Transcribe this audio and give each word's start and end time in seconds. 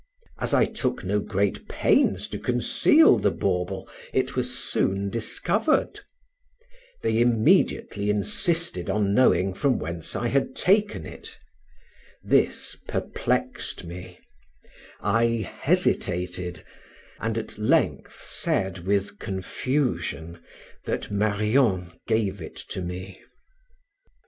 As 0.39 0.51
I 0.55 0.65
took 0.65 1.03
no 1.03 1.19
great 1.19 1.69
pains 1.69 2.27
to 2.29 2.39
conceal 2.39 3.19
the 3.19 3.29
bauble, 3.29 3.87
it 4.11 4.35
was 4.35 4.57
soon 4.57 5.11
discovered; 5.11 5.99
they 7.03 7.19
immediately 7.21 8.09
insisted 8.09 8.89
on 8.89 9.13
knowing 9.13 9.53
from 9.53 9.77
whence 9.77 10.15
I 10.15 10.29
had 10.29 10.55
taken 10.55 11.05
it; 11.05 11.37
this 12.23 12.75
perplexed 12.87 13.83
me 13.83 14.17
I 15.01 15.47
hesitated, 15.61 16.65
and 17.19 17.37
at 17.37 17.59
length 17.59 18.13
said, 18.15 18.79
with 18.79 19.19
confusion, 19.19 20.41
that 20.85 21.11
Marion 21.11 21.91
gave 22.07 22.41
it 22.41 22.75
me. 22.75 23.21